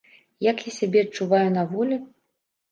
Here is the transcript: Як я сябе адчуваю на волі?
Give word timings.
Як 0.45 0.63
я 0.69 0.73
сябе 0.79 1.05
адчуваю 1.05 1.45
на 1.61 1.69
волі? 1.77 2.03